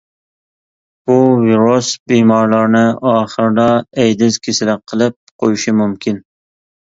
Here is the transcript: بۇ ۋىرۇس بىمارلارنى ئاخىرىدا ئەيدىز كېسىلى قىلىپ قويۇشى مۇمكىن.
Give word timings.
بۇ 1.09 1.17
ۋىرۇس 1.41 1.89
بىمارلارنى 2.11 2.81
ئاخىرىدا 3.11 3.67
ئەيدىز 4.05 4.41
كېسىلى 4.47 4.77
قىلىپ 4.93 5.19
قويۇشى 5.45 5.77
مۇمكىن. 5.83 6.19